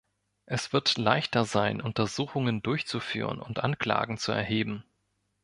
Es 0.47 0.73
wird 0.73 0.97
leichter 0.97 1.45
sein, 1.45 1.79
Untersuchungen 1.79 2.63
durchzuführen 2.63 3.39
und 3.39 3.59
Anklagen 3.63 4.17
zu 4.17 4.31
erheben. 4.31 4.83